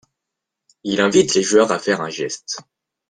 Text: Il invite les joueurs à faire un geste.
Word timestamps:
Il 0.83 0.99
invite 0.99 1.35
les 1.35 1.43
joueurs 1.43 1.71
à 1.71 1.77
faire 1.77 2.01
un 2.01 2.09
geste. 2.09 2.57